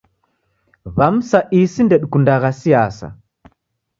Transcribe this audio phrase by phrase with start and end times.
[0.97, 3.07] W'amu sa isi ndedikundagha siasa.